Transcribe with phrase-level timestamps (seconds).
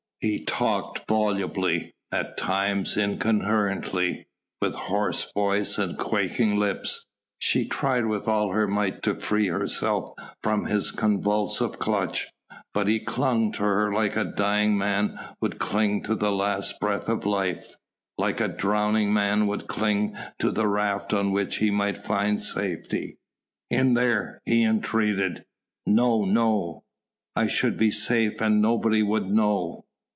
[0.23, 4.27] He talked volubly, at times incoherently,
[4.61, 7.03] with hoarse voice and quaking lips.
[7.39, 12.27] She tried with all her might to free herself from his convulsive clutch
[12.71, 17.09] but he clung to her like a dying man would cling to the last breath
[17.09, 17.73] of life
[18.15, 23.17] like a drowning man would cling to the raft on which he might find safety.
[23.71, 25.43] "In there" he entreated.
[25.87, 26.83] "No no"
[27.35, 29.85] "I should be safe and nobody would know."